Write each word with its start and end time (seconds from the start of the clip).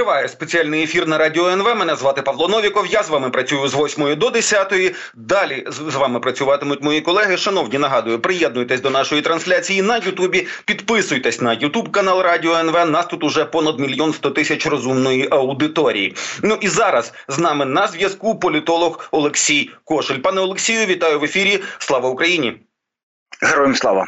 Триває 0.00 0.28
спеціальний 0.28 0.82
ефір 0.82 1.08
на 1.08 1.18
радіо 1.18 1.48
НВ. 1.48 1.76
Мене 1.76 1.96
звати 1.96 2.22
Павло 2.22 2.48
Новіков. 2.48 2.86
Я 2.86 3.02
з 3.02 3.08
вами 3.08 3.30
працюю 3.30 3.68
з 3.68 3.74
8 3.74 4.16
до 4.18 4.30
10. 4.30 4.94
Далі 5.14 5.66
з 5.68 5.94
вами 5.94 6.20
працюватимуть 6.20 6.82
мої 6.82 7.00
колеги. 7.00 7.36
Шановні, 7.36 7.78
нагадую, 7.78 8.18
приєднуйтесь 8.18 8.80
до 8.80 8.90
нашої 8.90 9.22
трансляції 9.22 9.82
на 9.82 9.96
Ютубі. 9.96 10.46
Підписуйтесь 10.64 11.40
на 11.40 11.52
Ютуб 11.52 11.90
канал 11.90 12.22
Радіо 12.22 12.54
НВ. 12.54 12.90
Нас 12.90 13.06
тут 13.06 13.24
уже 13.24 13.44
понад 13.44 13.80
мільйон 13.80 14.12
сто 14.12 14.30
тисяч 14.30 14.66
розумної 14.66 15.28
аудиторії. 15.30 16.16
Ну 16.42 16.58
і 16.60 16.68
зараз 16.68 17.12
з 17.28 17.38
нами 17.38 17.64
на 17.64 17.86
зв'язку 17.86 18.38
політолог 18.38 19.08
Олексій 19.10 19.70
Кошель. 19.84 20.18
Пане 20.18 20.40
Олексію, 20.40 20.86
вітаю 20.86 21.20
в 21.20 21.24
ефірі. 21.24 21.60
Слава 21.78 22.08
Україні! 22.08 22.60
Героям 23.42 23.74
слава! 23.74 24.06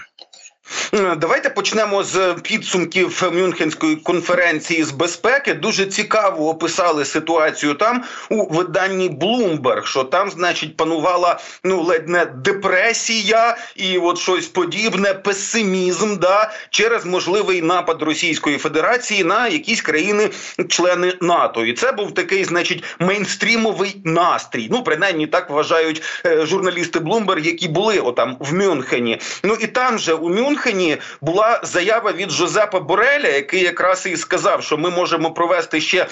Давайте 1.17 1.51
почнемо 1.51 2.05
з 2.05 2.35
підсумків 2.43 3.31
Мюнхенської 3.33 3.97
конференції 3.97 4.85
з 4.85 4.91
безпеки. 4.91 5.55
Дуже 5.55 5.87
цікаво 5.87 6.49
описали 6.49 7.05
ситуацію 7.05 7.75
там 7.75 8.05
у 8.31 8.55
виданні 8.55 9.11
Bloomberg, 9.11 9.85
що 9.85 10.05
там, 10.05 10.31
значить, 10.31 10.77
панувала 10.77 11.41
ну 11.65 11.83
ледь 11.83 12.09
не 12.09 12.25
депресія 12.25 13.57
і 13.77 13.99
от 13.99 14.19
щось 14.19 14.47
подібне, 14.47 15.15
песимізм 15.15 16.17
да 16.17 16.53
через 16.71 17.07
можливий 17.07 17.63
напад 17.63 18.03
Російської 18.03 18.59
Федерації 18.59 19.25
на 19.25 19.49
якісь 19.49 19.83
країни-члени 19.83 21.13
НАТО. 21.21 21.65
І 21.65 21.73
це 21.73 21.93
був 21.93 22.15
такий, 22.15 22.45
значить, 22.45 22.85
мейнстрімовий 22.99 23.97
настрій. 24.05 24.69
Ну, 24.71 24.83
принаймні 24.83 25.27
так 25.27 25.51
вважають 25.51 26.03
е, 26.27 26.47
журналісти 26.47 26.99
Bloomberg, 26.99 27.47
які 27.47 27.69
були 27.69 27.99
отам 27.99 28.37
в 28.41 28.55
Мюнхені. 28.55 29.21
Ну 29.43 29.57
і 29.61 29.67
там 29.67 29.99
же 29.99 30.15
у 30.15 30.29
Мюнхені 30.29 30.62
Мюнхені 30.63 30.99
була 31.21 31.61
заява 31.63 32.13
від 32.13 32.31
Жозепа 32.31 32.81
Бореля, 32.81 33.29
який 33.29 33.63
якраз 33.63 34.07
і 34.07 34.17
сказав, 34.17 34.63
що 34.63 34.79
ми 34.79 34.91
можемо 34.91 35.31
провести 35.31 35.81
ще 35.81 36.07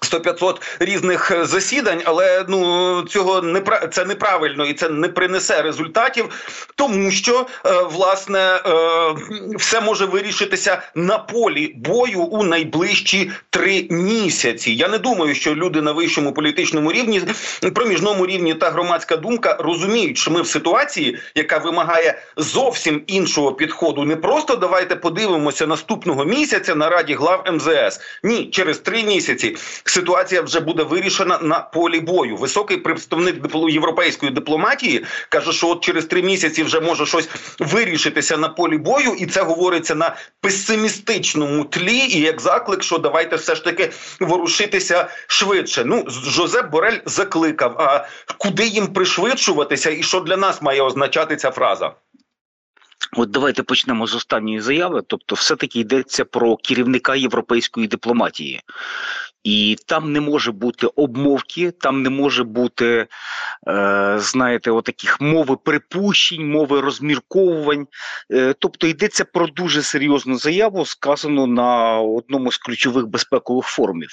100-500 0.00 0.56
різних 0.78 1.30
е, 1.30 1.44
засідань, 1.44 2.02
але 2.04 2.44
ну 2.48 3.02
цього 3.02 3.42
не 3.42 3.62
це 3.92 4.04
неправильно 4.04 4.66
і 4.66 4.74
це 4.74 4.88
не 4.88 5.08
принесе 5.08 5.62
результатів, 5.62 6.24
тому 6.74 7.10
що 7.10 7.46
е, 7.66 7.70
власне 7.82 8.38
е, 8.38 8.60
все 9.56 9.80
може 9.80 10.06
вирішитися 10.06 10.82
на 10.94 11.18
полі 11.18 11.72
бою 11.76 12.20
у 12.20 12.44
найближчі 12.44 13.30
три 13.50 13.86
місяці. 13.90 14.72
Я 14.72 14.88
не 14.88 14.98
думаю, 14.98 15.34
що 15.34 15.54
люди 15.54 15.82
на 15.82 15.92
вищому 15.92 16.32
політичному 16.32 16.92
рівні, 16.92 17.22
проміжному 17.74 18.26
рівні 18.26 18.54
та 18.54 18.70
громадська 18.70 19.16
думка 19.16 19.56
розуміють, 19.60 20.18
що 20.18 20.30
ми 20.30 20.42
в 20.42 20.46
ситуації, 20.46 21.18
яка 21.34 21.58
вимагає 21.58 22.22
зовсім 22.36 23.02
іншого 23.06 23.52
підходу. 23.52 24.04
Не 24.04 24.16
просто 24.16 24.56
давайте 24.56 24.96
подивимося 24.96 25.66
наступного 25.66 26.24
місяця 26.24 26.74
на 26.74 26.88
раді 26.88 27.14
глав 27.14 27.44
МЗС. 27.52 28.00
Ні, 28.22 28.50
через 28.50 28.78
три 28.78 29.02
місяці 29.04 29.56
ситуація 29.90 30.42
вже 30.42 30.60
буде 30.60 30.82
вирішена 30.82 31.38
на 31.42 31.58
полі 31.60 32.00
бою. 32.00 32.36
Високий 32.36 32.76
представник 32.76 33.36
європейської 33.68 34.32
дипломатії 34.32 35.04
каже, 35.28 35.52
що 35.52 35.68
от 35.68 35.80
через 35.80 36.06
три 36.06 36.22
місяці 36.22 36.62
вже 36.62 36.80
може 36.80 37.06
щось 37.06 37.28
вирішитися 37.58 38.36
на 38.36 38.48
полі 38.48 38.78
бою, 38.78 39.14
і 39.18 39.26
це 39.26 39.42
говориться 39.42 39.94
на 39.94 40.16
песимістичному 40.40 41.64
тлі. 41.64 41.96
І 41.96 42.20
як 42.20 42.40
заклик, 42.40 42.82
що 42.82 42.98
давайте 42.98 43.36
все 43.36 43.54
ж 43.54 43.64
таки 43.64 43.90
ворушитися 44.20 45.08
швидше. 45.26 45.84
Ну 45.84 46.04
Жозеп 46.08 46.70
Борель 46.70 46.98
закликав. 47.06 47.76
А 47.78 48.08
куди 48.38 48.66
їм 48.66 48.86
пришвидшуватися, 48.86 49.90
і 49.90 50.02
що 50.02 50.20
для 50.20 50.36
нас 50.36 50.62
має 50.62 50.82
означати 50.82 51.36
ця 51.36 51.50
фраза? 51.50 51.94
От 53.16 53.30
давайте 53.30 53.62
почнемо 53.62 54.06
з 54.06 54.14
останньої 54.14 54.60
заяви. 54.60 55.02
Тобто, 55.06 55.34
все-таки 55.34 55.80
йдеться 55.80 56.24
про 56.24 56.56
керівника 56.56 57.14
європейської 57.14 57.86
дипломатії, 57.86 58.60
і 59.44 59.76
там 59.86 60.12
не 60.12 60.20
може 60.20 60.52
бути 60.52 60.86
обмовки, 60.86 61.70
там 61.70 62.02
не 62.02 62.10
може 62.10 62.44
бути, 62.44 63.06
е, 63.68 64.14
знаєте, 64.18 64.70
отаких 64.70 65.20
мови 65.20 65.56
припущень, 65.64 66.50
мови 66.50 66.80
розмірковувань. 66.80 67.86
Е, 68.32 68.54
Тобто 68.58 68.86
йдеться 68.86 69.24
про 69.24 69.46
дуже 69.46 69.82
серйозну 69.82 70.38
заяву, 70.38 70.86
сказану 70.86 71.46
на 71.46 72.00
одному 72.00 72.52
з 72.52 72.58
ключових 72.58 73.06
безпекових 73.06 73.66
форумів. 73.66 74.10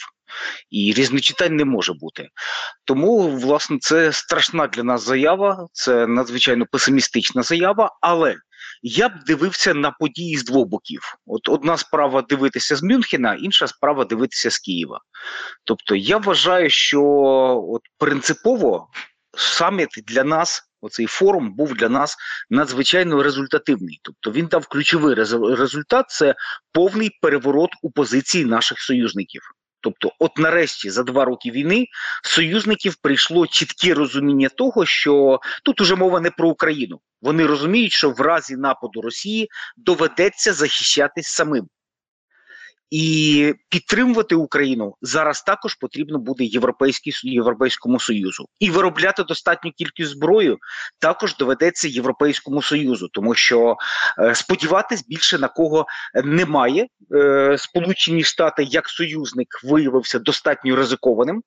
І 0.71 0.93
різночитань 0.93 1.55
не 1.55 1.65
може 1.65 1.93
бути. 1.93 2.29
Тому, 2.85 3.29
власне, 3.29 3.77
це 3.81 4.11
страшна 4.11 4.67
для 4.67 4.83
нас 4.83 5.05
заява, 5.05 5.67
це 5.71 6.07
надзвичайно 6.07 6.65
песимістична 6.71 7.43
заява, 7.43 7.97
але 8.01 8.35
я 8.81 9.09
б 9.09 9.13
дивився 9.27 9.73
на 9.73 9.91
події 9.91 10.37
з 10.37 10.45
двох 10.45 10.67
боків. 10.67 11.01
От 11.25 11.49
одна 11.49 11.77
справа 11.77 12.21
дивитися 12.21 12.75
з 12.75 12.83
Мюнхена, 12.83 13.35
інша 13.35 13.67
справа 13.67 14.05
дивитися 14.05 14.51
з 14.51 14.59
Києва. 14.59 15.01
Тобто, 15.63 15.95
я 15.95 16.17
вважаю, 16.17 16.69
що 16.69 17.01
от 17.69 17.81
принципово 17.97 18.87
саміт 19.37 19.89
для 20.07 20.23
нас. 20.23 20.63
Оцей 20.81 21.05
форум 21.05 21.55
був 21.55 21.73
для 21.73 21.89
нас 21.89 22.17
надзвичайно 22.49 23.23
результативний. 23.23 23.99
Тобто 24.03 24.31
він 24.31 24.45
дав 24.45 24.67
ключовий 24.67 25.15
результат 25.55 26.05
це 26.09 26.35
повний 26.71 27.09
переворот 27.21 27.69
у 27.81 27.91
позиції 27.91 28.45
наших 28.45 28.79
союзників. 28.79 29.41
Тобто, 29.87 30.15
от 30.19 30.37
нарешті 30.37 30.89
за 30.89 31.03
два 31.03 31.25
роки 31.25 31.51
війни 31.51 31.87
союзників 32.23 32.95
прийшло 32.95 33.47
чітке 33.47 33.93
розуміння 33.93 34.49
того, 34.49 34.85
що 34.85 35.39
тут 35.63 35.81
уже 35.81 35.95
мова 35.95 36.19
не 36.19 36.31
про 36.31 36.49
Україну. 36.49 36.99
Вони 37.21 37.45
розуміють, 37.45 37.91
що 37.91 38.09
в 38.09 38.21
разі 38.21 38.55
нападу 38.55 39.01
Росії 39.01 39.49
доведеться 39.77 40.53
захищатись 40.53 41.27
самим. 41.27 41.67
І 42.89 43.53
підтримувати 43.69 44.35
Україну 44.35 44.95
зараз 45.01 45.41
також 45.41 45.75
потрібно 45.75 46.19
буде 46.19 46.43
європейський 46.43 47.13
європейському 47.23 47.99
союзу 47.99 48.45
і 48.59 48.69
виробляти 48.69 49.23
достатню 49.23 49.71
кількість 49.71 50.11
зброї 50.11 50.57
також 50.99 51.37
доведеться 51.37 51.87
європейському 51.87 52.61
союзу, 52.61 53.07
тому 53.13 53.35
що 53.35 53.75
е, 54.19 54.35
сподіватись 54.35 55.05
більше 55.07 55.37
на 55.37 55.47
кого 55.47 55.85
немає. 56.23 56.87
Е, 57.15 57.55
Сполучені 57.57 58.23
Штати 58.23 58.63
як 58.63 58.89
союзник 58.89 59.47
виявився 59.63 60.19
достатньо 60.19 60.75
ризикованим. 60.75 61.43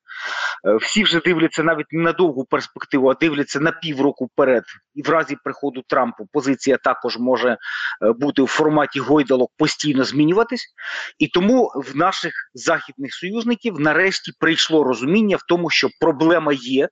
Е, 0.67 0.77
всі 0.77 1.05
вже 1.05 1.21
дивляться 1.21 1.63
навіть 1.63 1.93
не 1.93 2.03
на 2.03 2.13
довгу 2.13 2.45
перспективу, 2.45 3.11
а 3.11 3.15
дивляться 3.15 3.61
на 3.61 3.73
півроку 3.73 4.25
вперед. 4.25 4.65
І 4.95 5.03
в 5.03 5.09
разі 5.09 5.37
приходу 5.45 5.83
Трампу 5.87 6.29
позиція 6.33 6.77
також 6.77 7.19
може 7.19 7.49
е, 7.49 7.57
бути 8.13 8.43
в 8.43 8.47
форматі 8.47 9.01
гойдалок 9.01 9.51
постійно 9.57 10.05
змінюватись. 10.05 10.67
І 11.19 11.29
тому 11.33 11.73
в 11.75 11.97
наших 11.97 12.33
західних 12.55 13.15
союзників 13.15 13.81
нарешті 13.81 14.33
прийшло 14.41 14.85
розуміння 14.85 15.37
в 15.37 15.43
тому, 15.49 15.71
що 15.71 15.89
проблема 16.01 16.53
є, 16.53 16.89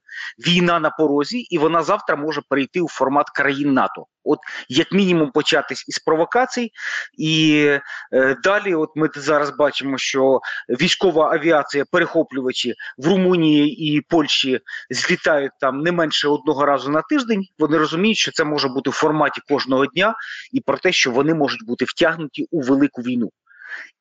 війна 0.46 0.80
на 0.80 0.90
порозі, 0.90 1.38
і 1.38 1.58
вона 1.58 1.82
завтра 1.82 2.16
може 2.16 2.42
перейти 2.48 2.80
у 2.80 2.88
формат 2.88 3.30
країн 3.30 3.72
НАТО. 3.72 4.06
От 4.24 4.38
як 4.68 4.92
мінімум 4.92 5.30
початись 5.30 5.84
із 5.88 5.98
провокацій, 5.98 6.70
і 7.18 7.64
е, 8.12 8.36
далі, 8.42 8.74
от 8.74 8.88
ми 8.94 9.08
зараз 9.14 9.56
бачимо, 9.56 9.98
що 9.98 10.40
військова 10.68 11.32
авіація, 11.32 11.84
перехоплювачі 11.92 12.74
в 12.98 13.06
Румунії 13.06 13.96
і 13.96 14.00
Польщі 14.00 14.60
злітають 14.90 15.52
там 15.60 15.80
не 15.80 15.92
менше 15.92 16.28
одного 16.28 16.66
разу 16.66 16.90
на 16.90 17.02
тиждень. 17.02 17.44
Вони 17.58 17.78
розуміють, 17.78 18.18
що 18.18 18.32
це 18.32 18.44
може 18.44 18.68
бути 18.68 18.90
в 18.90 18.92
форматі 18.92 19.40
кожного 19.48 19.86
дня, 19.86 20.14
і 20.52 20.60
про 20.60 20.78
те, 20.78 20.92
що 20.92 21.10
вони 21.10 21.34
можуть 21.34 21.66
бути 21.66 21.84
втягнуті 21.84 22.46
у 22.50 22.60
велику 22.60 23.02
війну. 23.02 23.30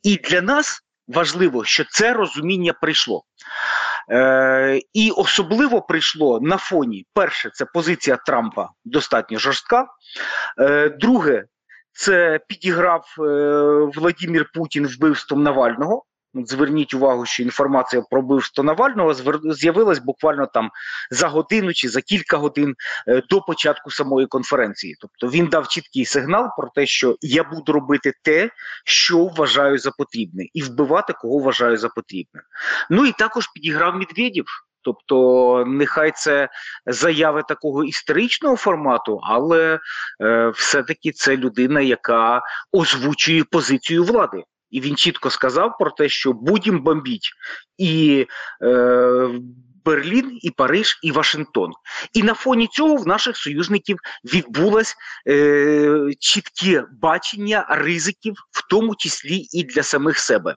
І 0.03 0.17
для 0.17 0.41
нас 0.41 0.81
важливо, 1.07 1.65
що 1.65 1.83
це 1.89 2.13
розуміння 2.13 2.73
прийшло. 2.73 3.23
Е, 4.11 4.81
І 4.93 5.11
особливо 5.11 5.81
прийшло 5.81 6.39
на 6.41 6.57
фоні: 6.57 7.05
перше, 7.13 7.49
це 7.53 7.65
позиція 7.65 8.17
Трампа 8.25 8.69
достатньо 8.85 9.39
жорстка. 9.39 9.87
Е, 10.59 10.89
Друге, 10.89 11.43
це 11.91 12.39
підіграв 12.47 13.05
е, 13.19 13.23
Владимир 13.95 14.49
Путін 14.53 14.87
вбивством 14.87 15.43
Навального. 15.43 16.03
Зверніть 16.45 16.93
увагу, 16.93 17.25
що 17.25 17.43
інформація 17.43 18.01
про 18.11 18.21
вбивство 18.21 18.63
Навального 18.63 19.13
з'явилась 19.53 19.99
буквально 19.99 20.45
там 20.45 20.69
за 21.11 21.27
годину 21.27 21.73
чи 21.73 21.89
за 21.89 22.01
кілька 22.01 22.37
годин 22.37 22.75
е, 23.07 23.21
до 23.29 23.41
початку 23.41 23.91
самої 23.91 24.27
конференції. 24.27 24.95
Тобто 25.01 25.27
він 25.27 25.47
дав 25.47 25.67
чіткий 25.67 26.05
сигнал 26.05 26.49
про 26.57 26.69
те, 26.75 26.85
що 26.85 27.15
я 27.21 27.43
буду 27.43 27.71
робити 27.71 28.13
те, 28.23 28.49
що 28.85 29.25
вважаю 29.25 29.77
за 29.77 29.91
потрібне, 29.91 30.45
і 30.53 30.61
вбивати 30.61 31.13
кого 31.13 31.39
вважаю 31.39 31.77
за 31.77 31.89
потрібне. 31.89 32.41
Ну 32.89 33.05
і 33.05 33.11
також 33.11 33.47
підіграв 33.47 33.95
Медведєв. 33.95 34.45
Тобто, 34.81 35.65
нехай 35.67 36.11
це 36.15 36.49
заяви 36.85 37.43
такого 37.47 37.83
історичного 37.83 38.55
формату, 38.55 39.19
але 39.23 39.79
е, 40.21 40.49
все-таки 40.49 41.11
це 41.11 41.37
людина, 41.37 41.81
яка 41.81 42.41
озвучує 42.71 43.43
позицію 43.43 44.03
влади. 44.03 44.43
І 44.71 44.81
він 44.81 44.95
чітко 44.95 45.29
сказав 45.29 45.77
про 45.79 45.91
те, 45.91 46.09
що 46.09 46.33
будемо 46.33 46.79
бомбіть 46.79 47.29
і 47.77 48.25
е, 48.61 49.29
Берлін, 49.85 50.39
і 50.41 50.51
Париж, 50.51 50.99
і 51.03 51.11
Вашингтон. 51.11 51.71
І 52.13 52.23
на 52.23 52.33
фоні 52.33 52.67
цього 52.67 52.95
в 52.95 53.07
наших 53.07 53.37
союзників 53.37 53.97
відбулось 54.33 54.95
е, 55.27 56.09
чітке 56.19 56.83
бачення 57.01 57.65
ризиків, 57.69 58.33
в 58.51 58.69
тому 58.69 58.95
числі 58.95 59.47
і 59.51 59.63
для 59.63 59.83
самих 59.83 60.19
себе. 60.19 60.55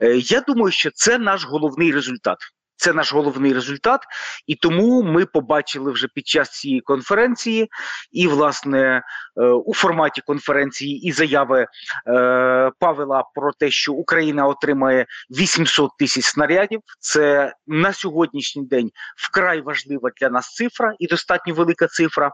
Е, 0.00 0.16
Я 0.16 0.40
думаю, 0.40 0.72
що 0.72 0.90
це 0.94 1.18
наш 1.18 1.44
головний 1.44 1.92
результат. 1.92 2.38
Це 2.82 2.92
наш 2.92 3.12
головний 3.12 3.52
результат, 3.52 4.00
і 4.46 4.54
тому 4.54 5.02
ми 5.02 5.26
побачили 5.26 5.92
вже 5.92 6.08
під 6.14 6.26
час 6.26 6.50
цієї 6.50 6.80
конференції, 6.80 7.68
і 8.12 8.28
власне 8.28 9.02
е, 9.36 9.42
у 9.46 9.74
форматі 9.74 10.20
конференції 10.26 11.08
і 11.08 11.12
заяви 11.12 11.60
е, 11.60 12.70
Павела 12.78 13.24
про 13.34 13.52
те, 13.52 13.70
що 13.70 13.92
Україна 13.92 14.46
отримає 14.46 15.06
800 15.30 15.90
тисяч 15.98 16.24
снарядів. 16.24 16.80
Це 17.00 17.52
на 17.66 17.92
сьогоднішній 17.92 18.66
день 18.66 18.90
вкрай 19.16 19.60
важлива 19.60 20.10
для 20.20 20.30
нас 20.30 20.54
цифра 20.54 20.94
і 20.98 21.06
достатньо 21.06 21.54
велика 21.54 21.86
цифра. 21.86 22.30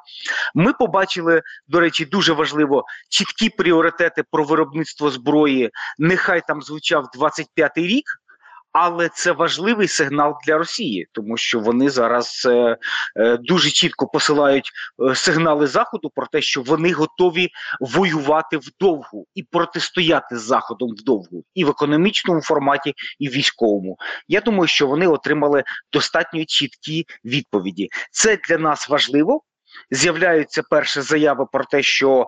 Ми 0.55 0.73
побачили, 0.73 1.43
до 1.67 1.81
речі, 1.81 2.05
дуже 2.05 2.33
важливо 2.33 2.85
чіткі 3.11 3.51
пріоритети 3.51 4.23
про 4.31 4.45
виробництво 4.45 5.11
зброї. 5.11 5.71
Нехай 5.99 6.43
там 6.49 6.63
звучав 6.63 7.05
25-й 7.19 7.87
рік. 7.87 8.05
Але 8.81 9.09
це 9.09 9.33
важливий 9.33 9.89
сигнал 9.89 10.35
для 10.47 10.59
Росії, 10.59 11.09
тому 11.13 11.37
що 11.37 11.61
вони 11.61 11.91
зараз 11.91 12.47
е, 12.51 12.77
е, 13.17 13.37
дуже 13.37 13.71
чітко 13.71 14.07
посилають 14.07 14.71
е, 15.11 15.15
сигнали 15.15 15.67
Заходу 15.67 16.11
про 16.15 16.27
те, 16.27 16.41
що 16.41 16.63
вони 16.63 16.93
готові 16.93 17.49
воювати 17.81 18.57
вдовгу 18.57 19.27
і 19.35 19.43
протистояти 19.43 20.39
з 20.39 20.43
Заходом 20.43 20.91
вдовгу, 20.91 21.45
і 21.55 21.65
в 21.65 21.69
економічному 21.69 22.41
форматі, 22.41 22.95
і 23.19 23.29
в 23.29 23.33
військовому. 23.33 23.97
Я 24.29 24.41
думаю, 24.41 24.69
що 24.69 24.87
вони 24.87 25.07
отримали 25.07 25.65
достатньо 25.93 26.45
чіткі 26.45 27.07
відповіді. 27.25 27.89
Це 28.11 28.39
для 28.49 28.59
нас 28.59 28.89
важливо, 28.89 29.43
з'являються 29.91 30.63
перші 30.71 31.01
заяви 31.01 31.47
про 31.53 31.65
те, 31.65 31.83
що 31.83 32.21
е, 32.21 32.27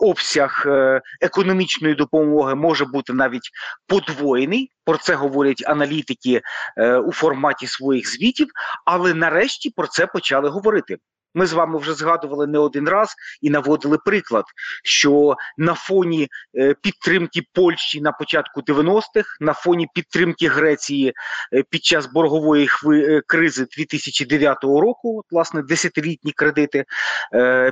обсяг 0.00 0.64
е, 0.66 1.00
економічної 1.20 1.94
допомоги 1.94 2.54
може 2.54 2.84
бути 2.84 3.12
навіть 3.12 3.50
подвоєний. 3.86 4.70
Про 4.84 4.96
це 4.96 5.14
говорять 5.14 5.62
аналітики 5.66 6.42
е, 6.76 6.96
у 6.96 7.12
форматі 7.12 7.66
своїх 7.66 8.12
звітів, 8.12 8.48
але 8.84 9.14
нарешті 9.14 9.70
про 9.70 9.86
це 9.86 10.06
почали 10.06 10.48
говорити. 10.48 10.96
Ми 11.34 11.46
з 11.46 11.52
вами 11.52 11.78
вже 11.78 11.94
згадували 11.94 12.46
не 12.46 12.58
один 12.58 12.88
раз 12.88 13.14
і 13.42 13.50
наводили 13.50 13.98
приклад, 14.04 14.44
що 14.84 15.36
на 15.58 15.74
фоні 15.74 16.28
е, 16.58 16.74
підтримки 16.82 17.42
Польщі 17.52 18.00
на 18.00 18.12
початку 18.12 18.60
90-х, 18.60 19.36
на 19.40 19.52
фоні 19.52 19.88
підтримки 19.94 20.48
Греції 20.48 21.12
е, 21.52 21.62
під 21.70 21.84
час 21.84 22.06
боргової 22.06 22.68
е, 22.92 23.22
кризи 23.26 23.66
2009 23.76 24.64
року, 24.64 25.24
власне, 25.30 25.62
десятилітні 25.62 26.32
кредити, 26.32 26.84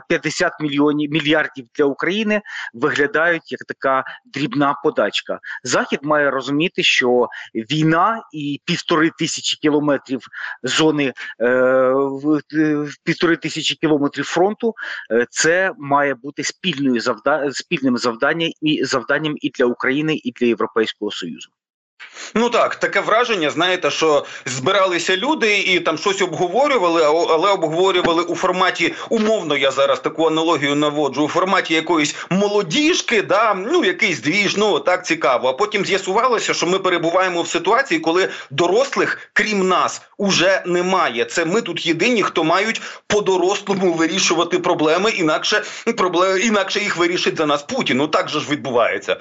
50 0.09 0.53
мільйонів 0.61 1.11
мільярдів 1.11 1.67
для 1.75 1.85
України 1.85 2.43
виглядають 2.75 3.53
як 3.53 3.61
така 3.69 4.05
дрібна 4.25 4.75
подачка. 4.85 5.39
Захід 5.63 6.01
має 6.03 6.31
розуміти, 6.31 6.83
що 6.83 7.29
війна 7.55 8.23
і 8.33 8.61
півтори 8.65 9.11
тисячі 9.19 9.57
кілометрів 9.57 10.21
зони 10.63 11.13
в 11.39 12.41
півтори 13.05 13.37
тисячі 13.37 13.48
тисячі 13.49 13.75
кілометрів 13.75 14.25
фронту. 14.25 14.75
Е, 15.13 15.27
це 15.31 15.73
має 15.79 16.15
бути 16.15 16.45
спільною 16.45 17.01
завда... 17.01 17.53
спільним 17.53 17.99
завданням 17.99 18.51
і 18.61 18.85
завданням 18.85 19.35
і 19.37 19.51
для 19.51 19.65
України, 19.65 20.21
і 20.25 20.33
для 20.33 20.47
Європейського 20.47 21.11
Союзу. 21.11 21.51
Ну 22.35 22.51
так, 22.51 22.77
таке 22.77 23.01
враження, 23.01 23.51
знаєте, 23.51 23.91
що 23.91 24.25
збиралися 24.47 25.17
люди 25.17 25.59
і 25.59 25.81
там 25.81 25.99
щось 25.99 26.23
обговорювали, 26.23 27.05
але 27.05 27.51
обговорювали 27.51 28.23
у 28.23 28.35
форматі 28.35 28.95
умовно. 29.09 29.57
Я 29.57 29.71
зараз 29.71 30.01
таку 30.01 30.27
аналогію 30.27 30.75
наводжу 30.75 31.23
у 31.23 31.29
форматі 31.29 31.75
якоїсь 31.75 32.17
молодіжки, 32.31 33.23
да 33.23 33.55
ну 33.55 33.85
якийсь 33.85 34.21
двіж, 34.21 34.57
ну 34.57 34.79
так 34.79 35.07
цікаво. 35.07 35.49
А 35.49 35.53
потім 35.53 35.85
з'ясувалося, 35.85 36.55
що 36.55 36.67
ми 36.67 36.79
перебуваємо 36.79 37.43
в 37.43 37.49
ситуації, 37.49 38.01
коли 38.01 38.29
дорослих, 38.51 39.31
крім 39.33 39.69
нас, 39.69 40.03
уже 40.19 40.63
немає. 40.67 41.25
Це 41.25 41.45
ми 41.45 41.63
тут 41.63 41.87
єдині, 41.87 42.23
хто 42.23 42.45
мають 42.45 42.83
по-дорослому 43.07 43.93
вирішувати 43.93 44.59
проблеми, 44.59 45.11
інакше 45.11 45.63
проблеми 45.97 46.41
інакше 46.41 46.81
їх 46.81 46.97
вирішить 46.97 47.37
за 47.37 47.47
нас 47.47 47.63
Путін. 47.63 47.97
Ну 47.97 48.09
так 48.09 48.29
же 48.29 48.41
ж 48.41 48.51
відбувається. 48.51 49.17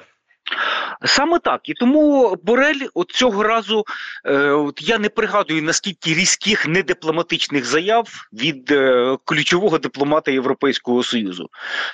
Саме 1.04 1.38
так 1.38 1.60
і 1.64 1.74
тому 1.74 2.36
Борель 2.42 2.86
от 2.94 3.10
цього 3.10 3.42
разу 3.42 3.84
е, 4.24 4.38
от 4.50 4.88
я 4.88 4.98
не 4.98 5.08
пригадую 5.08 5.62
наскільки 5.62 6.14
різких 6.14 6.66
недипломатичних 6.66 7.64
заяв 7.64 8.08
від 8.32 8.70
е, 8.70 9.16
ключового 9.24 9.78
дипломата 9.78 10.30
Європейського 10.30 11.02
союзу. 11.02 11.48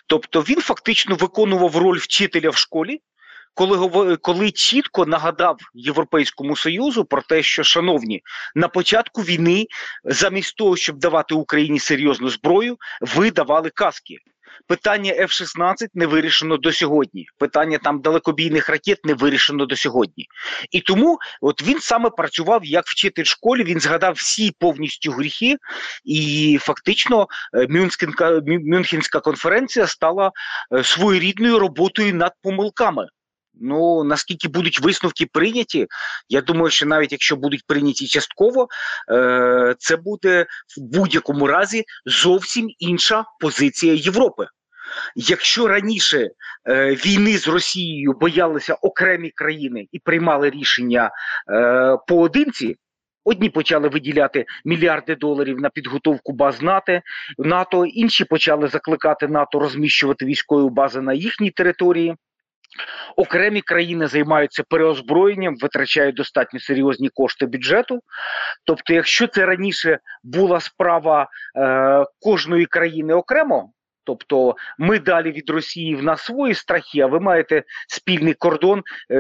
Тобто 0.07 0.41
він 0.41 0.61
фактично 0.61 1.15
виконував 1.15 1.77
роль 1.77 1.99
вчителя 1.99 2.51
в 2.51 2.57
школі. 2.57 3.01
Коли 3.57 4.17
коли 4.17 4.51
чітко 4.51 5.07
нагадав 5.07 5.59
Європейському 5.75 6.57
Союзу 6.57 7.05
про 7.05 7.23
те, 7.23 7.43
що 7.43 7.65
шановні 7.65 8.23
на 8.55 8.69
початку 8.69 9.23
війни, 9.23 9.67
замість 10.05 10.57
того, 10.57 10.77
щоб 10.77 10.99
давати 10.99 11.35
Україні 11.35 11.79
серйозну 11.79 12.29
зброю, 12.29 12.77
ви 13.01 13.31
давали 13.31 13.71
каски. 13.71 14.19
Питання 14.67 15.13
F-16 15.13 15.89
не 15.95 16.07
вирішено 16.07 16.57
до 16.57 16.73
сьогодні. 16.73 17.27
Питання 17.39 17.79
там 17.79 18.01
далекобійних 18.01 18.69
ракет 18.69 19.05
не 19.05 19.15
вирішено 19.15 19.67
до 19.67 19.77
сьогодні. 19.77 20.27
І 20.71 20.81
тому 20.81 21.19
от 21.41 21.63
він 21.63 21.81
саме 21.81 22.11
працював 22.11 22.65
як 22.65 22.87
вчитель 22.87 23.25
школі. 23.25 23.65
Він 23.65 23.81
згадав 23.81 24.15
всі 24.15 24.53
повністю 24.59 25.13
гріхи, 25.13 25.57
і 26.05 26.59
фактично 26.61 27.27
е, 27.55 27.67
Мюнхенська, 28.47 29.21
конференція 29.21 29.87
стала 29.87 30.33
е, 30.73 30.85
своєрідною 30.85 31.59
роботою 31.59 32.15
над 32.15 32.33
помилками. 32.43 33.09
Ну 33.61 34.05
наскільки 34.05 34.49
будуть 34.49 34.81
висновки 34.81 35.27
прийняті, 35.33 35.87
я 36.29 36.41
думаю, 36.41 36.71
що 36.71 36.87
навіть 36.87 37.13
якщо 37.13 37.37
будуть 37.37 37.67
прийняті 37.67 38.07
частково, 38.07 38.69
е, 39.13 39.75
це 39.79 39.97
буде 39.97 40.47
в 40.79 40.81
будь-якому 40.81 41.47
разі 41.47 41.85
зовсім 42.07 42.69
інша 42.79 43.25
позиція 43.41 43.95
Європи. 43.95 44.47
Якщо 45.17 45.69
раніше 45.69 46.31
е, 46.69 46.95
війни 46.95 47.39
з 47.39 47.49
Росією 47.49 48.13
боялися 48.13 48.75
окремі 48.75 49.31
країни 49.31 49.87
і 49.93 49.99
приймали 49.99 50.51
рішення 50.51 51.11
е, 51.51 51.97
поодинці, 52.09 52.77
одні 53.25 53.51
почали 53.51 53.89
виділяти 53.89 54.45
мільярди 54.65 55.15
доларів 55.15 55.61
на 55.61 55.71
підготовку 55.71 56.33
баз 56.33 56.63
НАТО, 56.63 57.01
НАТО, 57.39 57.87
інші 57.87 58.25
почали 58.25 58.69
закликати 58.69 59.29
НАТО 59.29 59.59
розміщувати 59.59 60.25
військові 60.25 60.71
бази 60.71 61.01
на 61.01 61.13
їхній 61.13 61.51
території. 61.51 62.17
Окремі 63.17 63.61
країни 63.61 64.07
займаються 64.07 64.63
переозброєнням, 64.69 65.57
витрачають 65.57 66.17
достатньо 66.17 66.61
серйозні 66.61 67.09
кошти 67.09 67.47
бюджету. 67.47 68.01
Тобто, 68.67 68.95
якщо 68.95 69.27
це 69.27 69.47
раніше 69.47 69.99
була 70.23 70.61
справа 70.61 71.29
е, 71.57 72.07
кожної 72.21 72.67
країни 72.67 73.15
окремо, 73.15 73.73
тобто 74.05 74.57
ми 74.79 74.99
далі 74.99 75.31
від 75.31 75.51
Росії 75.51 75.95
в 75.95 76.03
нас 76.03 76.23
свої 76.23 76.55
страхи, 76.55 77.01
а 77.01 77.07
ви 77.07 77.21
маєте 77.21 77.63
спільний 77.89 78.35
кордон, 78.35 78.83
е, 79.11 79.19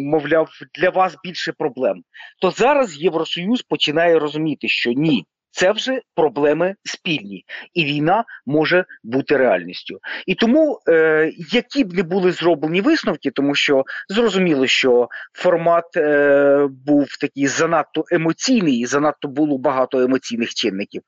мовляв, 0.00 0.48
для 0.78 0.90
вас 0.90 1.16
більше 1.24 1.52
проблем. 1.52 2.02
То 2.40 2.50
зараз 2.50 2.96
Євросоюз 3.02 3.62
починає 3.62 4.18
розуміти, 4.18 4.68
що 4.68 4.92
ні. 4.92 5.26
Це 5.54 5.72
вже 5.72 6.00
проблеми 6.14 6.74
спільні, 6.84 7.44
і 7.74 7.84
війна 7.84 8.24
може 8.46 8.84
бути 9.04 9.36
реальністю. 9.36 9.98
І 10.26 10.34
тому, 10.34 10.80
е, 10.88 11.32
які 11.52 11.84
б 11.84 11.92
не 11.92 12.02
були 12.02 12.32
зроблені 12.32 12.80
висновки, 12.80 13.30
тому 13.30 13.54
що 13.54 13.84
зрозуміло, 14.08 14.66
що 14.66 15.08
формат 15.32 15.96
е, 15.96 16.68
був 16.86 17.06
такий 17.20 17.46
занадто 17.46 18.04
емоційний, 18.10 18.78
і 18.78 18.86
занадто 18.86 19.28
було 19.28 19.58
багато 19.58 19.98
емоційних 20.00 20.54
чинників. 20.54 21.02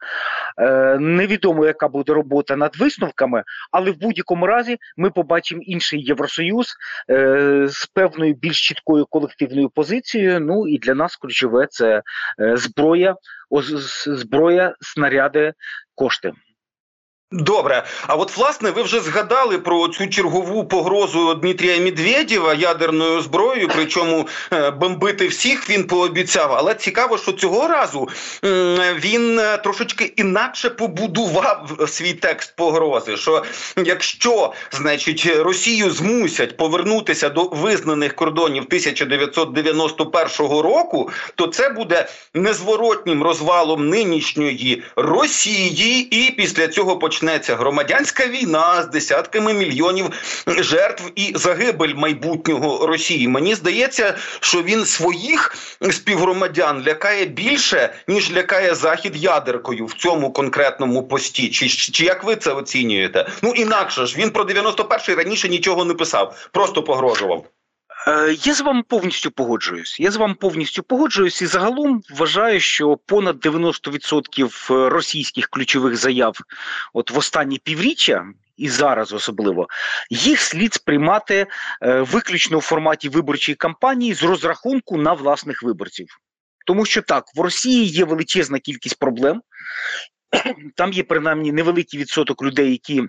Е, 0.58 0.98
Невідомо, 1.00 1.66
яка 1.66 1.88
буде 1.88 2.12
робота 2.12 2.56
над 2.56 2.76
висновками, 2.76 3.42
але 3.72 3.90
в 3.90 3.98
будь-якому 3.98 4.46
разі 4.46 4.76
ми 4.96 5.10
побачимо 5.10 5.62
інший 5.64 6.00
євросоюз 6.02 6.74
е, 7.10 7.66
з 7.68 7.86
певною 7.86 8.34
більш 8.34 8.68
чіткою 8.68 9.06
колективною 9.06 9.68
позицією. 9.68 10.40
Ну 10.40 10.68
і 10.68 10.78
для 10.78 10.94
нас 10.94 11.16
ключове 11.16 11.66
це 11.70 12.02
е, 12.40 12.56
зброя 12.56 13.16
зброя, 13.50 14.74
снаряди, 14.80 15.54
кошти. 15.94 16.32
Добре, 17.32 17.84
а 18.06 18.14
от 18.14 18.36
власне 18.36 18.70
ви 18.70 18.82
вже 18.82 19.00
згадали 19.00 19.58
про 19.58 19.88
цю 19.88 20.06
чергову 20.06 20.64
погрозу 20.64 21.34
Дмитрія 21.34 21.80
Медведєва 21.80 22.54
ядерною 22.54 23.20
зброєю, 23.20 23.68
причому 23.74 24.28
е, 24.52 24.70
бомбити 24.70 25.28
всіх 25.28 25.70
він 25.70 25.84
пообіцяв. 25.86 26.52
Але 26.52 26.74
цікаво, 26.74 27.18
що 27.18 27.32
цього 27.32 27.68
разу 27.68 28.08
він 28.94 29.38
е, 29.38 29.58
трошечки 29.58 30.12
інакше 30.16 30.70
побудував 30.70 31.70
свій 31.88 32.12
текст 32.12 32.56
погрози. 32.56 33.16
Що 33.16 33.44
якщо 33.84 34.52
значить 34.72 35.26
Росію 35.36 35.90
змусять 35.90 36.56
повернутися 36.56 37.28
до 37.28 37.44
визнаних 37.44 38.14
кордонів 38.14 38.62
1991 38.62 40.48
року, 40.48 41.10
то 41.34 41.46
це 41.46 41.68
буде 41.68 42.08
незворотнім 42.34 43.22
розвалом 43.22 43.88
нинішньої 43.88 44.82
Росії, 44.96 46.08
і 46.10 46.30
після 46.30 46.68
цього 46.68 46.98
почне 46.98 47.15
почнеться 47.16 47.56
громадянська 47.56 48.26
війна 48.26 48.82
з 48.82 48.86
десятками 48.86 49.54
мільйонів 49.54 50.06
жертв 50.46 51.02
і 51.14 51.32
загибель 51.34 51.94
майбутнього 51.94 52.86
Росії. 52.86 53.28
Мені 53.28 53.54
здається, 53.54 54.14
що 54.40 54.62
він 54.62 54.84
своїх 54.84 55.56
співгромадян 55.90 56.84
лякає 56.86 57.24
більше 57.24 57.94
ніж 58.08 58.32
лякає 58.32 58.74
захід 58.74 59.16
ядеркою 59.16 59.86
в 59.86 59.92
цьому 59.92 60.32
конкретному 60.32 61.08
пості. 61.08 61.48
Чи, 61.48 61.68
чи 61.68 62.04
як 62.04 62.24
ви 62.24 62.36
це 62.36 62.52
оцінюєте? 62.52 63.28
Ну 63.42 63.50
інакше 63.50 64.06
ж 64.06 64.18
він 64.18 64.30
про 64.30 64.44
91-й 64.44 65.14
раніше 65.14 65.48
нічого 65.48 65.84
не 65.84 65.94
писав, 65.94 66.48
просто 66.52 66.82
погрожував. 66.82 67.44
Е, 68.08 68.36
я 68.44 68.54
з 68.54 68.60
вами 68.60 68.82
повністю 68.82 69.30
погоджуюсь. 69.30 70.00
Я 70.00 70.10
з 70.10 70.16
вами 70.16 70.34
повністю 70.34 70.82
погоджуюсь 70.82 71.42
і 71.42 71.46
загалом 71.46 72.02
вважаю, 72.10 72.60
що 72.60 72.96
понад 72.96 73.36
90% 73.36 74.88
російських 74.88 75.48
ключових 75.48 75.96
заяв, 75.96 76.38
от 76.92 77.10
в 77.10 77.18
останні 77.18 77.58
півріччя. 77.58 78.26
І 78.56 78.68
зараз 78.68 79.12
особливо 79.12 79.68
їх 80.10 80.40
слід 80.40 80.74
сприймати 80.74 81.46
е, 81.82 82.00
виключно 82.00 82.58
у 82.58 82.60
форматі 82.60 83.08
виборчої 83.08 83.56
кампанії 83.56 84.14
з 84.14 84.22
розрахунку 84.22 84.96
на 84.96 85.12
власних 85.12 85.62
виборців, 85.62 86.06
тому 86.66 86.84
що 86.84 87.02
так 87.02 87.24
в 87.34 87.40
Росії 87.40 87.86
є 87.86 88.04
величезна 88.04 88.58
кількість 88.58 88.98
проблем, 88.98 89.42
там 90.76 90.92
є 90.92 91.02
принаймні 91.02 91.52
невеликий 91.52 92.00
відсоток 92.00 92.42
людей, 92.42 92.70
які 92.70 93.02
Е, 93.02 93.08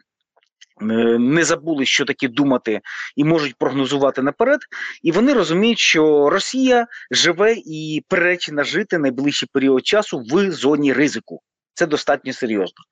не 0.81 1.43
забули, 1.43 1.85
що 1.85 2.05
таке 2.05 2.27
думати, 2.27 2.81
і 3.15 3.23
можуть 3.23 3.55
прогнозувати 3.55 4.21
наперед. 4.21 4.59
І 5.03 5.11
вони 5.11 5.33
розуміють, 5.33 5.79
що 5.79 6.29
Росія 6.29 6.87
живе 7.11 7.55
і 7.65 8.03
приречена 8.07 8.63
жити 8.63 8.97
найближчий 8.97 9.49
період 9.53 9.87
часу 9.87 10.19
в 10.19 10.51
зоні 10.51 10.93
ризику. 10.93 11.41
Це 11.73 11.85
достатньо 11.85 12.33
серйозно. 12.33 12.83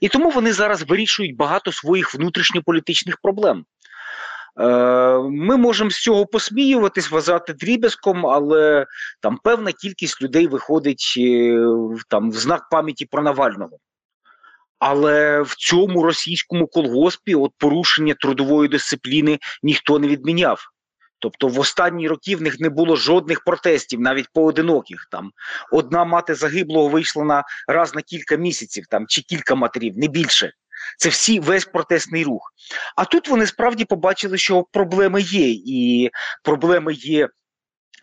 І 0.00 0.08
тому 0.08 0.30
вони 0.30 0.52
зараз 0.52 0.82
вирішують 0.82 1.36
багато 1.36 1.72
своїх 1.72 2.14
внутрішньополітичних 2.14 3.16
проблем. 3.22 3.64
Е, 4.60 4.64
ми 5.18 5.56
можемо 5.56 5.90
з 5.90 6.02
цього 6.02 6.26
посміюватись, 6.26 7.10
вважати 7.10 7.52
дріб'язком, 7.52 8.26
але 8.26 8.86
там 9.20 9.38
певна 9.44 9.72
кількість 9.72 10.22
людей 10.22 10.46
виходить 10.46 11.14
е, 11.18 11.58
там 12.08 12.30
в 12.30 12.34
знак 12.34 12.68
пам'яті 12.70 13.06
про 13.06 13.22
Навального. 13.22 13.78
Але 14.78 15.42
в 15.42 15.54
цьому 15.54 16.02
російському 16.02 16.66
колгоспі 16.66 17.34
от 17.34 17.52
порушення 17.58 18.14
трудової 18.14 18.68
дисципліни 18.68 19.38
ніхто 19.62 19.98
не 19.98 20.08
відміняв. 20.08 20.60
Тобто 21.18 21.48
в 21.48 21.60
останні 21.60 22.08
роки 22.08 22.36
в 22.36 22.42
них 22.42 22.60
не 22.60 22.68
було 22.68 22.96
жодних 22.96 23.44
протестів, 23.44 24.00
навіть 24.00 24.28
поодиноких. 24.32 25.08
Там 25.10 25.30
одна 25.72 26.04
мати 26.04 26.34
загиблого 26.34 26.88
вийшла 26.88 27.24
на 27.24 27.44
раз 27.68 27.94
на 27.94 28.02
кілька 28.02 28.36
місяців, 28.36 28.84
там 28.90 29.06
чи 29.06 29.22
кілька 29.22 29.54
матерів, 29.54 29.98
не 29.98 30.08
більше. 30.08 30.52
Це 30.98 31.08
всі 31.08 31.40
весь 31.40 31.64
протестний 31.64 32.24
рух. 32.24 32.52
А 32.96 33.04
тут 33.04 33.28
вони 33.28 33.46
справді 33.46 33.84
побачили, 33.84 34.38
що 34.38 34.62
проблеми 34.62 35.20
є, 35.20 35.50
і 35.50 36.10
проблеми 36.42 36.94
є 36.94 37.28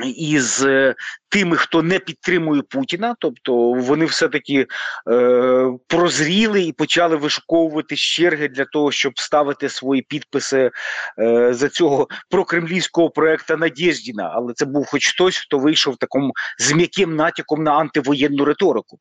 із 0.10 0.64
е, 0.64 0.96
тими, 1.30 1.58
хто 1.58 1.84
не 1.84 2.00
підтримує 2.00 2.62
Путіна, 2.62 3.16
тобто 3.20 3.74
вони 3.74 4.06
все-таки 4.06 4.68
е, 5.12 5.72
прозріли 5.88 6.62
і 6.62 6.72
почали 6.72 7.16
вишуковувати 7.16 7.96
черги 7.96 8.48
для 8.48 8.66
того, 8.66 8.92
щоб 8.92 9.20
ставити 9.20 9.70
свої 9.70 10.02
підписи 10.02 10.72
е, 11.20 11.54
за 11.54 11.70
цього 11.70 12.08
прокремлівського 12.30 13.10
проекту 13.10 13.58
Надєждіна. 13.58 14.32
Але 14.36 14.54
це 14.54 14.66
був 14.66 14.86
хоч 14.86 15.14
хтось, 15.14 15.38
хто 15.38 15.60
вийшов 15.60 15.98
таким 15.98 16.32
з 16.60 16.74
м'яким 16.74 17.16
натяком 17.16 17.64
на 17.64 17.72
антивоєнну 17.72 18.46
риторику. 18.46 19.00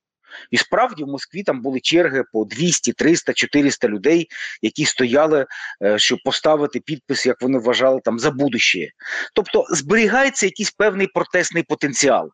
І 0.50 0.56
справді 0.56 1.04
в 1.04 1.06
Москві 1.06 1.42
там 1.42 1.62
були 1.62 1.80
черги 1.80 2.24
по 2.32 2.44
200, 2.44 2.92
300, 2.92 3.32
400 3.32 3.88
людей, 3.88 4.28
які 4.62 4.84
стояли, 4.84 5.46
е, 5.82 5.98
щоб 5.98 6.18
поставити 6.24 6.80
підпис, 6.80 7.26
як 7.26 7.42
вони 7.42 7.58
вважали, 7.58 8.00
там 8.04 8.18
за 8.18 8.30
будуще. 8.30 8.88
Тобто 9.34 9.66
зберігається 9.70 10.46
якийсь 10.46 10.70
певний 10.70 11.06
протестний 11.06 11.62
потенціал. 11.62 12.30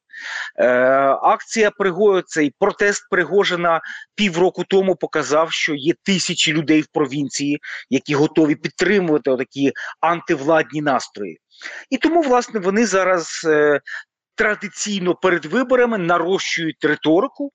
Е, 0.59 0.67
Акція 1.23 1.71
Пригою, 1.71 2.23
цей 2.23 2.55
протест 2.59 3.07
Пригожина 3.11 3.81
півроку 4.15 4.65
тому 4.65 4.97
показав, 4.97 5.53
що 5.53 5.75
є 5.75 5.95
тисячі 6.03 6.53
людей 6.53 6.81
в 6.81 6.87
провінції, 6.87 7.61
які 7.91 8.15
готові 8.15 8.55
підтримувати 8.55 9.37
такі 9.37 9.73
антивладні 10.01 10.83
настрої. 10.83 11.39
І 11.91 11.97
тому, 11.97 12.23
власне, 12.23 12.61
вони 12.61 12.87
зараз 12.87 13.43
е, 13.45 13.81
традиційно 14.35 15.15
перед 15.15 15.45
виборами 15.45 15.99
нарощують 15.99 16.85
риторику, 16.85 17.53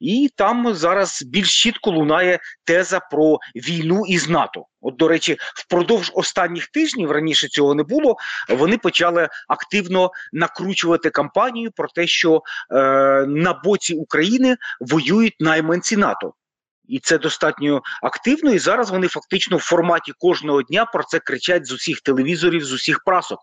і 0.00 0.30
там 0.36 0.74
зараз 0.74 1.22
більш 1.22 1.62
чітко 1.62 1.90
лунає 1.90 2.38
теза 2.64 3.00
про 3.00 3.38
війну 3.56 4.06
із 4.08 4.28
НАТО. 4.28 4.66
От, 4.80 4.96
до 4.96 5.08
речі, 5.08 5.36
впродовж 5.40 6.12
останніх 6.14 6.66
тижнів 6.66 7.10
раніше 7.10 7.48
цього 7.48 7.74
не 7.74 7.82
було. 7.82 8.16
Вони 8.48 8.78
почали 8.78 9.28
активно 9.48 10.10
накручувати 10.32 11.10
кампанію 11.10 11.70
про 11.76 11.88
те, 11.88 12.06
що 12.06 12.36
е, 12.36 12.76
на 13.26 13.60
боці 13.64 13.94
України 13.94 14.56
воюють 14.80 15.36
найманці 15.40 15.96
НАТО. 15.96 16.34
І 16.88 16.98
це 16.98 17.18
достатньо 17.18 17.82
активно. 18.02 18.52
І 18.52 18.58
зараз 18.58 18.90
вони 18.90 19.08
фактично 19.08 19.56
в 19.56 19.60
форматі 19.60 20.12
кожного 20.18 20.62
дня 20.62 20.84
про 20.84 21.04
це 21.04 21.18
кричать 21.18 21.66
з 21.66 21.72
усіх 21.72 22.00
телевізорів, 22.00 22.64
з 22.64 22.72
усіх 22.72 23.04
прасок. 23.04 23.38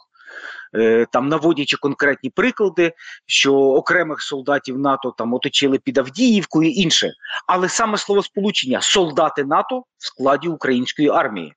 Е, 0.76 1.06
там 1.12 1.30
наводячи 1.30 1.78
конкретні 1.78 2.30
приклади, 2.30 2.94
що 3.26 3.56
окремих 3.56 4.22
солдатів 4.22 4.80
НАТО 4.80 5.14
там 5.18 5.34
оточили 5.34 5.78
під 5.78 5.98
Авдіївкою 5.98 6.70
і 6.70 6.74
інше. 6.74 7.12
Але 7.48 7.70
саме 7.70 7.98
слово 7.98 8.24
сполучення 8.24 8.82
солдати 8.82 9.44
НАТО 9.44 9.84
в 9.98 10.06
складі 10.06 10.48
української 10.48 11.10
армії. 11.10 11.54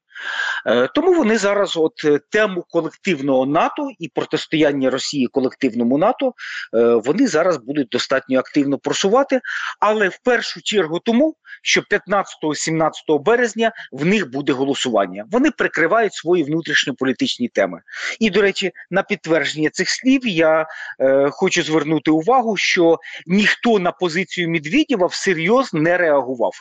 Е, 0.67 0.89
тому 0.95 1.15
вони 1.15 1.39
зараз, 1.39 1.77
от 1.77 2.05
е, 2.05 2.21
тему 2.31 2.65
колективного 2.71 3.47
НАТО 3.47 3.89
і 3.99 4.09
протистояння 4.09 4.91
Росії 4.91 5.27
колективному 5.27 5.99
НАТО, 5.99 6.33
е, 6.75 6.95
вони 6.95 7.27
зараз 7.27 7.57
будуть 7.57 7.89
достатньо 7.89 8.39
активно 8.39 8.79
просувати, 8.79 9.41
але 9.81 10.09
в 10.09 10.19
першу 10.25 10.63
чергу 10.63 10.99
тому, 10.99 11.37
що 11.63 11.81
15-17 11.81 12.91
березня 13.19 13.73
в 13.93 14.07
них 14.07 14.31
буде 14.31 14.53
голосування. 14.53 15.25
Вони 15.31 15.51
прикривають 15.51 16.15
свої 16.15 16.45
внутрішньополітичні 16.45 17.49
теми. 17.49 17.81
І, 18.21 18.31
до 18.31 18.43
речі, 18.43 18.73
на 18.91 19.03
підтвердження 19.03 19.71
цих 19.71 19.89
слів 19.91 20.27
я 20.27 20.67
е, 21.01 21.31
хочу 21.31 21.63
звернути 21.63 22.11
увагу, 22.11 22.57
що 22.57 22.99
ніхто 23.27 23.79
на 23.79 23.93
позицію 23.93 24.51
Медведєва 24.51 25.07
всерйоз 25.07 25.75
не 25.75 25.97
реагував. 25.99 26.53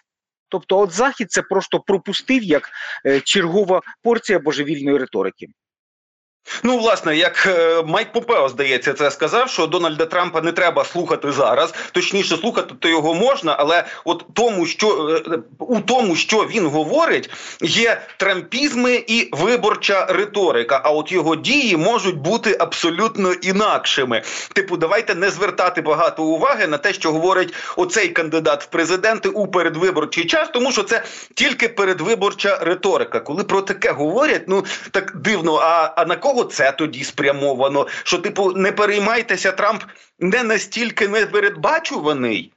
Тобто, 0.51 0.79
от 0.79 0.91
захід 0.91 1.31
це 1.31 1.41
просто 1.41 1.79
пропустив 1.79 2.43
як 2.43 2.70
е, 3.05 3.20
чергова 3.20 3.81
порція 4.03 4.39
божевільної 4.39 4.98
риторики. 4.98 5.48
Ну, 6.63 6.77
власне, 6.77 7.17
як 7.17 7.45
е, 7.45 7.83
Майк 7.86 8.12
Попео, 8.12 8.50
здається, 8.50 8.93
це 8.93 9.12
сказав, 9.12 9.50
що 9.50 9.67
Дональда 9.67 10.05
Трампа 10.05 10.41
не 10.41 10.51
треба 10.51 10.86
слухати 10.86 11.31
зараз. 11.31 11.74
Точніше, 11.91 12.38
слухати 12.38 12.74
то 12.79 12.89
його 12.89 13.13
можна, 13.13 13.55
але 13.60 13.83
от 14.05 14.25
тому, 14.33 14.65
що 14.65 15.10
е, 15.27 15.39
у 15.60 15.79
тому, 15.79 16.15
що 16.15 16.38
він 16.38 16.67
говорить, 16.67 17.29
є 17.62 18.01
трампізми 18.17 19.03
і 19.07 19.29
виборча 19.31 20.05
риторика. 20.05 20.81
А 20.83 20.91
от 20.91 21.12
його 21.12 21.36
дії 21.36 21.77
можуть 21.77 22.17
бути 22.17 22.57
абсолютно 22.60 23.33
інакшими. 23.33 24.21
Типу, 24.53 24.77
давайте 24.77 25.15
не 25.15 25.29
звертати 25.29 25.81
багато 25.81 26.24
уваги 26.24 26.67
на 26.67 26.77
те, 26.77 26.93
що 26.93 27.12
говорить 27.12 27.53
оцей 27.75 28.10
кандидат 28.10 28.63
в 28.63 28.65
президенти 28.65 29.29
у 29.29 29.48
передвиборчий 29.48 30.25
час, 30.25 30.50
тому 30.53 30.71
що 30.71 30.83
це 30.83 31.03
тільки 31.33 31.69
передвиборча 31.69 32.60
риторика. 32.62 33.19
Коли 33.19 33.43
про 33.43 33.62
таке 33.62 33.91
говорять, 33.91 34.43
ну 34.48 34.65
так 34.91 35.15
дивно. 35.15 35.55
А, 35.55 35.93
а 35.95 36.05
на 36.05 36.15
кого? 36.15 36.30
Кого 36.31 36.43
це 36.43 36.71
тоді 36.71 37.03
спрямовано? 37.03 37.88
Що, 38.03 38.17
типу, 38.17 38.51
не 38.51 38.71
переймайтеся, 38.71 39.51
Трамп 39.51 39.83
не 40.19 40.43
настільки 40.43 41.07
непередбачуваний? 41.07 42.53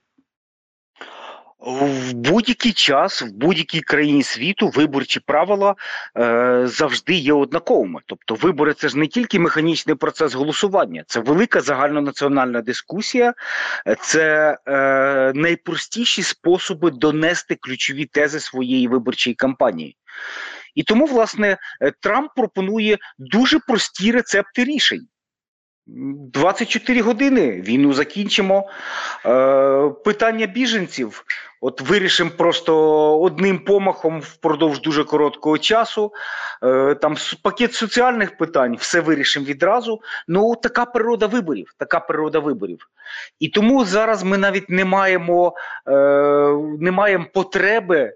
В 1.59 2.13
будь-який 2.13 2.73
час, 2.73 3.23
в 3.23 3.33
будь-якій 3.33 3.81
країні 3.81 4.23
світу 4.23 4.69
виборчі 4.69 5.21
правила 5.21 5.75
е, 6.19 6.63
завжди 6.67 7.15
є 7.15 7.33
однаковими. 7.33 8.01
Тобто, 8.07 8.35
вибори 8.35 8.75
це 8.75 8.89
ж 8.89 8.99
не 8.99 9.07
тільки 9.07 9.39
механічний 9.39 9.97
процес 9.97 10.35
голосування, 10.35 11.05
це 11.07 11.21
велика 11.21 11.61
загальнонаціональна 11.61 12.61
дискусія, 12.61 13.35
це 14.01 14.59
е, 14.67 15.33
найпростіші 15.35 16.23
способи 16.23 16.91
донести 16.91 17.55
ключові 17.55 18.05
тези 18.05 18.41
своєї 18.41 18.89
виборчої 18.89 19.35
кампанії. 19.35 19.97
І 20.75 20.83
тому, 20.83 21.07
власне, 21.07 21.59
е, 21.81 21.93
Трамп 22.01 22.31
пропонує 22.37 22.99
дуже 23.19 23.59
прості 23.59 24.13
рецепти 24.13 24.65
рішень. 24.65 25.07
24 25.87 27.01
години 27.01 27.61
війну 27.61 27.93
закінчимо. 27.93 28.71
Е, 29.27 29.91
Питання 30.05 30.47
біженців. 30.47 31.25
От 31.61 31.81
вирішимо 31.81 32.31
просто 32.31 32.75
одним 33.21 33.59
помахом 33.59 34.21
впродовж 34.21 34.81
дуже 34.81 35.05
короткого 35.05 35.59
часу. 35.59 36.13
Е, 36.63 36.95
Там 36.95 37.17
пакет 37.43 37.75
соціальних 37.75 38.37
питань, 38.37 38.77
все 38.77 39.01
вирішимо 39.01 39.47
відразу. 39.47 40.01
Ну 40.29 40.57
така 40.57 40.85
природа 40.85 41.27
виборів. 41.27 41.75
Така 41.79 42.01
природа 42.01 42.39
виборів. 42.39 42.89
І 43.41 43.49
тому 43.49 43.85
зараз 43.85 44.23
ми 44.23 44.39
навіть 44.39 44.71
не 44.71 44.85
маємо, 44.85 45.55
е, 45.89 45.93
не 46.81 46.91
маємо 46.91 47.27
потреби. 47.35 48.13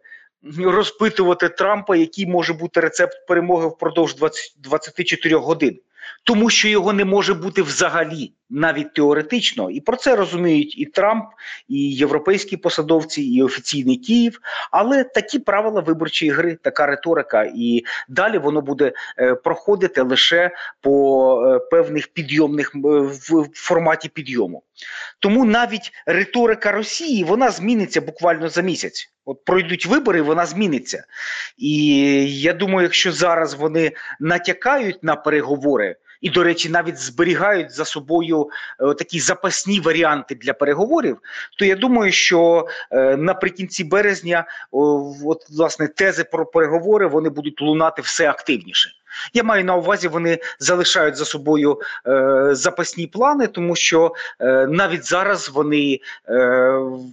Розпитувати 0.58 1.48
Трампа, 1.48 1.96
який 1.96 2.26
може 2.26 2.52
бути 2.52 2.80
рецепт 2.80 3.26
перемоги 3.26 3.66
впродовж 3.66 4.14
20, 4.14 4.54
24 4.58 5.36
годин. 5.36 5.80
Тому 6.24 6.50
що 6.50 6.68
його 6.68 6.92
не 6.92 7.04
може 7.04 7.34
бути 7.34 7.62
взагалі, 7.62 8.32
навіть 8.50 8.94
теоретично, 8.94 9.70
і 9.70 9.80
про 9.80 9.96
це 9.96 10.16
розуміють 10.16 10.78
і 10.78 10.86
Трамп, 10.86 11.24
і 11.68 11.90
європейські 11.90 12.56
посадовці, 12.56 13.22
і 13.22 13.42
офіційний 13.42 13.96
Київ. 13.96 14.40
Але 14.70 15.04
такі 15.04 15.38
правила 15.38 15.80
виборчої 15.80 16.30
гри, 16.30 16.58
така 16.62 16.86
риторика, 16.86 17.50
і 17.56 17.82
далі 18.08 18.38
воно 18.38 18.60
буде 18.60 18.92
е, 19.18 19.34
проходити 19.34 20.02
лише 20.02 20.50
по 20.80 21.44
е, 21.46 21.58
певних 21.58 22.08
підйомних 22.08 22.72
е, 22.74 22.78
в 22.82 23.48
форматі 23.52 24.08
підйому. 24.08 24.62
Тому 25.18 25.44
навіть 25.44 25.92
риторика 26.06 26.72
Росії 26.72 27.24
вона 27.24 27.50
зміниться 27.50 28.00
буквально 28.00 28.48
за 28.48 28.62
місяць. 28.62 29.12
От 29.24 29.44
пройдуть 29.44 29.86
вибори, 29.86 30.22
вона 30.22 30.46
зміниться. 30.46 31.04
І 31.56 31.86
я 32.40 32.52
думаю, 32.52 32.82
якщо 32.82 33.12
зараз 33.12 33.54
вони 33.54 33.92
натякають 34.20 35.02
на 35.02 35.16
переговори. 35.16 35.96
І, 36.20 36.30
до 36.30 36.42
речі, 36.42 36.68
навіть 36.68 36.98
зберігають 36.98 37.70
за 37.70 37.84
собою 37.84 38.50
е, 38.80 38.94
такі 38.94 39.20
запасні 39.20 39.80
варіанти 39.80 40.34
для 40.34 40.52
переговорів. 40.52 41.18
То 41.58 41.64
я 41.64 41.76
думаю, 41.76 42.12
що 42.12 42.66
е, 42.90 43.16
наприкінці 43.16 43.84
березня, 43.84 44.44
от 45.24 45.50
власне 45.50 45.88
тези 45.88 46.24
про 46.24 46.46
переговори 46.46 47.06
вони 47.06 47.28
будуть 47.28 47.60
лунати 47.60 48.02
все 48.02 48.30
активніше. 48.30 48.90
Я 49.32 49.42
маю 49.42 49.64
на 49.64 49.76
увазі, 49.76 50.08
вони 50.08 50.38
залишають 50.58 51.16
за 51.16 51.24
собою 51.24 51.80
е, 52.06 52.48
запасні 52.52 53.06
плани, 53.06 53.46
тому 53.46 53.76
що 53.76 54.12
е, 54.40 54.66
навіть 54.66 55.04
зараз 55.04 55.48
вони 55.48 56.00
е, 56.28 56.34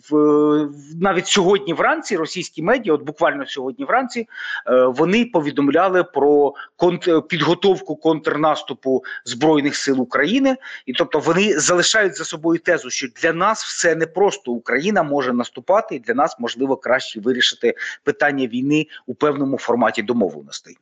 в 0.09 0.69
навіть 1.01 1.27
сьогодні 1.27 1.73
вранці 1.73 2.17
російські 2.17 2.61
медіа, 2.61 2.93
от 2.93 3.01
буквально 3.01 3.45
сьогодні 3.47 3.85
вранці, 3.85 4.27
е, 4.67 4.85
вони 4.85 5.25
повідомляли 5.25 6.03
про 6.03 6.53
конт, 6.75 7.27
підготовку 7.27 7.95
контрнаступу 7.95 9.03
збройних 9.25 9.75
сил 9.75 10.01
України, 10.01 10.57
і 10.85 10.93
тобто 10.93 11.19
вони 11.19 11.59
залишають 11.59 12.15
за 12.15 12.25
собою 12.25 12.59
тезу, 12.59 12.89
що 12.89 13.07
для 13.21 13.33
нас 13.33 13.63
все 13.63 13.95
не 13.95 14.07
просто 14.07 14.51
Україна 14.51 15.03
може 15.03 15.33
наступати, 15.33 15.95
і 15.95 15.99
для 15.99 16.13
нас 16.13 16.35
можливо 16.39 16.77
краще 16.77 17.19
вирішити 17.19 17.73
питання 18.03 18.47
війни 18.47 18.87
у 19.05 19.15
певному 19.15 19.57
форматі 19.57 20.01
домовленостей. 20.01 20.77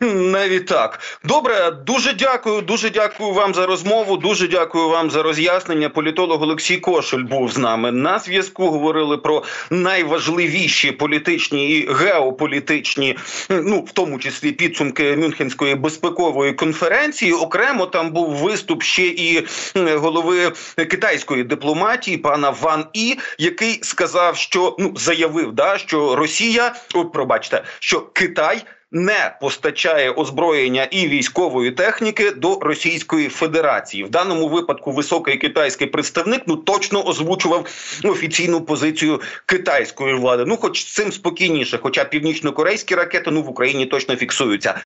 Навіть 0.00 0.66
так 0.66 1.00
добре, 1.24 1.70
дуже 1.70 2.12
дякую. 2.12 2.60
Дуже 2.60 2.90
дякую 2.90 3.32
вам 3.32 3.54
за 3.54 3.66
розмову. 3.66 4.16
Дуже 4.16 4.48
дякую 4.48 4.88
вам 4.88 5.10
за 5.10 5.22
роз'яснення. 5.22 5.88
Політолог 5.88 6.42
Олексій 6.42 6.76
Кошель 6.76 7.22
був 7.22 7.52
з 7.52 7.58
нами 7.58 7.92
на 7.92 8.18
зв'язку. 8.18 8.70
Говорили 8.70 9.18
про 9.18 9.42
найважливіші 9.70 10.92
політичні 10.92 11.70
і 11.70 11.92
геополітичні, 11.92 13.18
ну 13.48 13.80
в 13.80 13.92
тому 13.92 14.18
числі 14.18 14.52
підсумки 14.52 15.16
Мюнхенської 15.16 15.74
безпекової 15.74 16.52
конференції. 16.52 17.32
Окремо 17.32 17.86
там 17.86 18.10
був 18.10 18.30
виступ 18.30 18.82
ще 18.82 19.06
і 19.06 19.46
голови 19.74 20.52
китайської 20.76 21.44
дипломатії, 21.44 22.16
пана 22.16 22.50
Ван 22.50 22.84
І, 22.92 23.18
який 23.38 23.80
сказав, 23.82 24.36
що 24.36 24.76
ну 24.78 24.92
заявив, 24.96 25.52
да 25.52 25.78
що 25.78 26.16
Росія, 26.16 26.74
о, 26.94 27.04
пробачте, 27.04 27.64
що 27.80 28.00
Китай 28.00 28.64
не 28.94 29.36
постачає 29.40 30.10
озброєння 30.10 30.84
і 30.90 31.08
військової 31.08 31.70
техніки 31.70 32.30
до 32.30 32.58
Російської 32.60 33.28
Федерації. 33.28 34.04
В 34.04 34.10
даному 34.10 34.48
випадку 34.48 34.92
високий 34.92 35.36
китайський 35.36 35.86
представник 35.86 36.42
ну 36.46 36.56
точно 36.56 37.06
озвучував 37.06 37.66
офіційну 38.04 38.60
позицію 38.60 39.20
китайської 39.46 40.14
влади. 40.14 40.44
Ну, 40.46 40.56
хоч 40.56 40.84
цим 40.84 41.12
спокійніше, 41.12 41.78
хоча 41.82 42.04
північно-корейські 42.04 42.94
ракети 42.94 43.30
ну 43.30 43.42
в 43.42 43.48
Україні 43.48 43.86
точно 43.86 44.16
фіксуються. 44.16 44.74